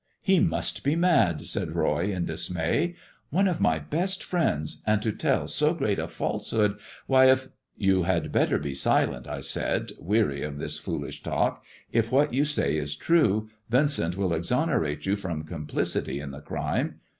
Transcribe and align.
"He 0.23 0.39
must 0.39 0.83
be 0.83 0.95
mad," 0.95 1.45
said 1.45 1.73
Koy, 1.75 2.11
in 2.11 2.25
dismay; 2.25 2.95
"one 3.29 3.47
of 3.47 3.61
my 3.61 3.77
best 3.77 4.23
friends, 4.23 4.81
and 4.87 4.99
to 5.03 5.11
tell 5.11 5.45
so 5.47 5.75
great 5.75 5.99
a 5.99 6.07
falsehood. 6.07 6.79
Why, 7.05 7.25
if 7.25 7.49
""You 7.87 8.01
had 8.01 8.31
better 8.31 8.57
be 8.57 8.73
silent," 8.73 9.27
I 9.27 9.41
said, 9.41 9.91
weary 9.99 10.41
of 10.41 10.57
this 10.57 10.79
foolish 10.79 11.21
talk;" 11.21 11.63
if 11.91 12.11
what 12.11 12.33
you 12.33 12.45
say 12.45 12.77
is 12.77 12.95
true, 12.95 13.51
Vincent 13.69 14.17
will 14.17 14.33
exonerate 14.33 15.05
you 15.05 15.15
from 15.15 15.43
complicity 15.43 16.19
in 16.19 16.31
the 16.31 16.41
crime. 16.41 16.99